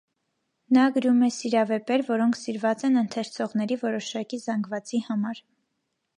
[0.77, 5.45] Նա գրում է սիրավեպեր, որոնք սիրված են ընթերցողների որոշակի զանգվածի համար։